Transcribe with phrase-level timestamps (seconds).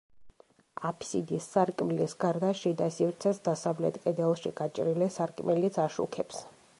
[0.89, 6.43] აფსიდის სარკმლის გარდა, შიდა სივრცეს დასავლეთ კედელში გაჭრილი სარკმელიც აშუქებს.